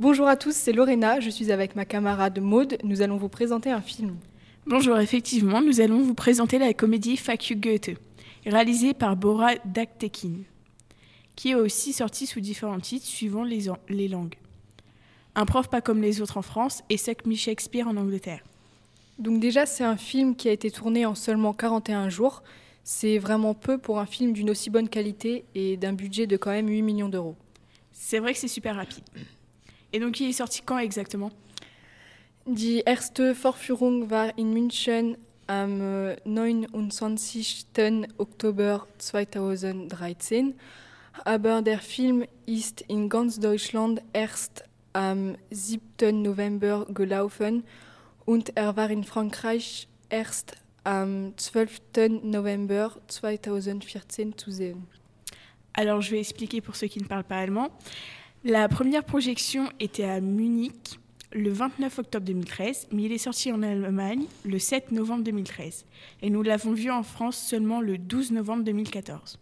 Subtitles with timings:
[0.00, 3.70] Bonjour à tous, c'est Lorena, je suis avec ma camarade Maude, nous allons vous présenter
[3.70, 4.16] un film.
[4.64, 7.90] Bonjour, effectivement, nous allons vous présenter la comédie Fuck You Goethe,
[8.46, 10.36] réalisée par Bora Daktekin,
[11.36, 14.36] qui est aussi sortie sous différents titres suivant les, les langues.
[15.34, 18.42] Un prof pas comme les autres en France et Sec Shakespeare en Angleterre.
[19.18, 22.42] Donc déjà, c'est un film qui a été tourné en seulement 41 jours.
[22.84, 26.52] C'est vraiment peu pour un film d'une aussi bonne qualité et d'un budget de quand
[26.52, 27.36] même 8 millions d'euros.
[27.92, 29.04] C'est vrai que c'est super rapide.
[29.92, 31.30] Et donc il est sorti quand exactement?
[32.46, 35.16] Die erste Vorführung war in München
[35.46, 37.66] am 29.
[38.18, 40.54] Oktober 2013,
[41.24, 46.22] aber der Film ist in ganz Deutschland erst am 7.
[46.22, 47.64] November gelaufen
[48.24, 51.80] und er war in Frankreich erst am 12.
[52.22, 54.86] November 2014 zu sehen.
[55.72, 57.70] Alors je vais expliquer pour ceux qui ne parlent pas allemand.
[58.44, 60.98] La première projection était à Munich
[61.30, 65.84] le 29 octobre 2013, mais il est sorti en Allemagne le 7 novembre 2013.
[66.22, 69.38] Et nous l'avons vu en France seulement le 12 novembre 2014.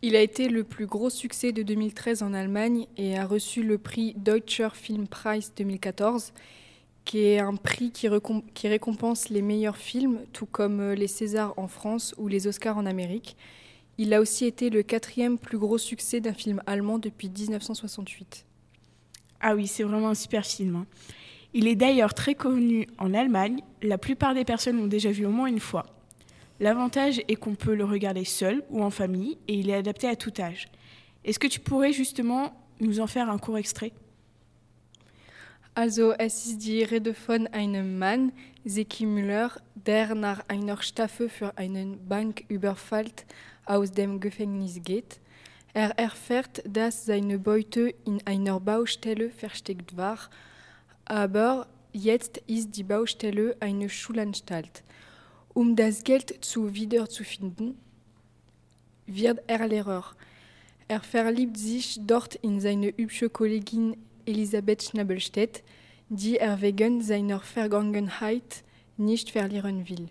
[0.00, 3.76] Il a été le plus gros succès de 2013 en Allemagne et a reçu le
[3.76, 6.32] prix Deutscher Filmpreis 2014,
[7.04, 8.08] qui est un prix qui,
[8.66, 13.36] récompense les meilleurs films, tout comme les Césars en France ou les Oscars en Amérique.
[13.98, 18.44] Il a aussi été le quatrième plus gros succès d'un film allemand depuis 1968.
[19.40, 20.76] Ah oui, c'est vraiment un super film.
[20.76, 20.86] Hein.
[21.54, 23.60] Il est d'ailleurs très connu en Allemagne.
[23.82, 25.86] La plupart des personnes l'ont déjà vu au moins une fois.
[26.60, 30.16] L'avantage est qu'on peut le regarder seul ou en famille et il est adapté à
[30.16, 30.68] tout âge.
[31.24, 33.92] Est-ce que tu pourrais justement nous en faire un court extrait?
[35.74, 38.32] Also, es ist die Rede von einem Mann,
[38.66, 43.10] Zeki Müller, der nach einer Staffel für einen Banküberfall
[43.66, 45.20] aus dem Gefängnis geht.
[45.74, 50.18] Er erfährt, dass seine Beute in einer Baustelle versteckt war,
[51.04, 54.82] aber jetzt ist die Baustelle eine Schulanstalt.
[55.52, 57.76] Um das Geld zu wiederzufinden,
[59.06, 60.04] wird er Lehrer.
[60.88, 65.62] Er verliebt sich dort in seine hübsche Kollegin Elisabeth Schnabelstedt,
[66.08, 68.64] die er wegen seiner Vergangenheit
[68.96, 70.08] nicht verlieren will.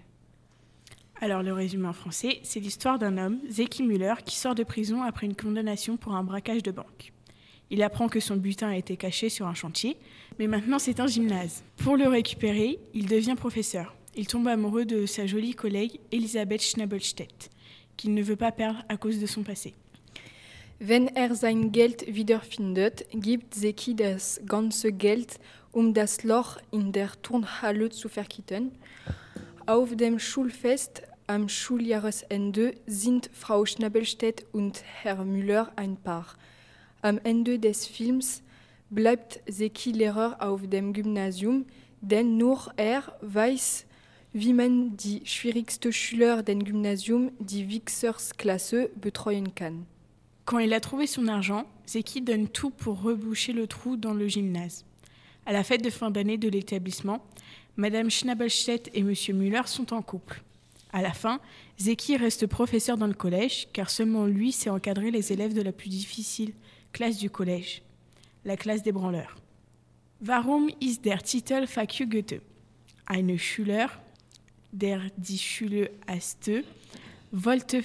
[1.26, 5.02] Alors le résumé en français, c'est l'histoire d'un homme, Zeki Müller, qui sort de prison
[5.02, 7.14] après une condamnation pour un braquage de banque.
[7.72, 9.98] Il apprend que son butin a été caché sur un chantier,
[10.38, 11.64] mais maintenant c'est un gymnase.
[11.78, 13.96] Pour le récupérer, il devient professeur.
[14.16, 17.50] Il tombe amoureux de sa jolie collègue Elisabeth Schnabelstedt,
[17.98, 19.74] qu'il ne veut pas perdre à cause de son passé.
[20.80, 25.40] Wenn er sein Geld wiederfindet, gibt Zeki das ganze Geld,
[25.72, 28.10] um das Loch in der Turnhalle zu.
[29.68, 36.28] Auf dem Schulfest am Schuljahresende sind Frau Schnabelstedt und Herr Müller ein Paar.
[37.02, 38.44] Am Ende des Films
[38.90, 41.66] bleibt Zeki Lehrer auf dem Gymnasium,
[42.02, 43.86] denn nur er weiß,
[44.34, 49.88] wie man die schwierigste Schüler den Gymnasium, die Wixersklasse, betreuen kann.
[50.46, 54.28] Quand il a trouvé son argent, Zeki donne tout pour reboucher le trou dans le
[54.28, 54.86] gymnase.
[55.44, 57.26] À la fête de fin d'année de l'établissement,
[57.78, 60.45] Madame Schnabelstedt et Monsieur Müller sont en couple.
[60.96, 61.42] À la fin,
[61.78, 65.74] Zeki reste professeur dans le collège, car seulement lui sait encadrer les élèves de la
[65.74, 66.54] plus difficile
[66.94, 67.82] classe du collège,
[68.46, 69.36] la classe des branleurs.
[70.22, 71.66] Warum ist der Titel
[72.00, 72.42] you Goethe?
[73.06, 73.90] Eine Schüler,
[74.72, 76.64] der die Schule hasste,
[77.30, 77.84] wollte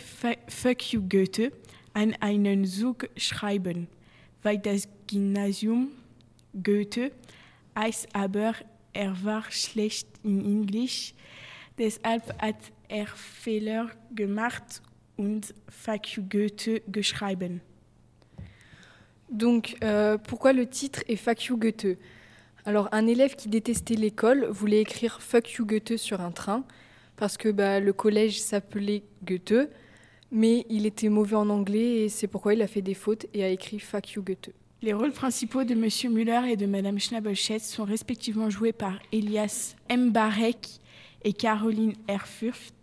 [0.92, 1.50] you Goethe
[1.94, 3.88] an einen Zug schreiben,
[4.44, 5.88] weil das Gymnasium
[6.54, 7.10] Goethe
[7.76, 8.54] heißt aber
[8.92, 11.12] er war schlecht in Englisch,
[11.76, 12.54] deshalb hat
[12.90, 14.82] er Fehler gemacht
[15.16, 15.54] und
[16.28, 17.60] Goethe geschrieben.
[19.30, 21.96] Donc, euh, pourquoi le titre est Fuck you Goethe
[22.64, 26.64] Alors, un élève qui détestait l'école voulait écrire Fuck you Goethe sur un train,
[27.16, 29.70] parce que bah, le collège s'appelait Goethe,
[30.32, 33.44] mais il était mauvais en anglais et c'est pourquoi il a fait des fautes et
[33.44, 34.50] a écrit Fuck you Goethe.
[34.82, 39.74] Les rôles principaux de Monsieur Müller et de Madame Schnabelschetz sont respectivement joués par Elias
[39.90, 40.80] Mbarek
[41.22, 42.79] et Caroline Erfurt.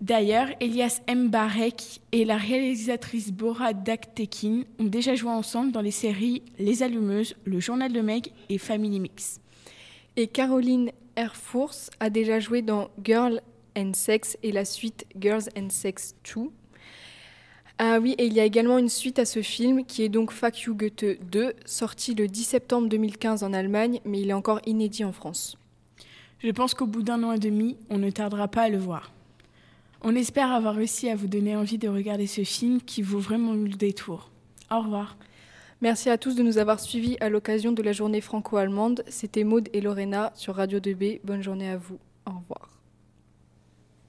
[0.00, 6.42] D'ailleurs, Elias Mbarek et la réalisatrice Bora Daktekin ont déjà joué ensemble dans les séries
[6.58, 9.40] Les Allumeuses, Le Journal de Meg et Family Mix.
[10.16, 13.42] Et Caroline Erfurt a déjà joué dans Girl
[13.76, 16.44] and Sex et la suite Girls and Sex 2.
[17.76, 20.32] Ah oui, et il y a également une suite à ce film qui est donc
[20.32, 24.60] Fuck You Goethe 2, sorti le 10 septembre 2015 en Allemagne, mais il est encore
[24.64, 25.58] inédit en France.
[26.38, 29.12] Je pense qu'au bout d'un an et demi, on ne tardera pas à le voir.
[30.02, 33.52] On espère avoir réussi à vous donner envie de regarder ce film qui vaut vraiment
[33.52, 34.30] le détour.
[34.70, 35.16] Au revoir.
[35.82, 39.04] Merci à tous de nous avoir suivis à l'occasion de la journée franco-allemande.
[39.08, 41.20] C'était Maude et Lorena sur Radio 2B.
[41.24, 41.98] Bonne journée à vous.
[42.26, 42.69] Au revoir.